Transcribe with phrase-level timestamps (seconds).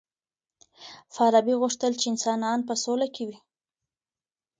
[1.13, 3.37] فارابي غوښتل چی انسانان په سوله کي وي.